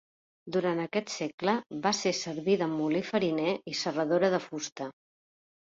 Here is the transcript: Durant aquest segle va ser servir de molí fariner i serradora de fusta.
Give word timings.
Durant 0.53 0.79
aquest 0.83 1.13
segle 1.15 1.55
va 1.85 1.93
ser 1.99 2.15
servir 2.21 2.57
de 2.63 2.71
molí 2.75 3.05
fariner 3.13 3.55
i 3.75 3.79
serradora 3.85 4.35
de 4.39 4.43
fusta. 4.51 4.95